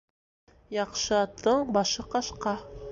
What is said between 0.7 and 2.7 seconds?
Яҡшы аттың башы ҡашҡа.